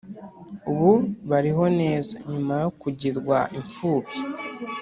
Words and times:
ubu 0.71 0.91
bariho 1.29 1.63
neza 1.79 2.13
nyuma 2.29 2.53
yo 2.63 2.69
kugirwa 2.81 3.37
imfubyi 3.57 4.21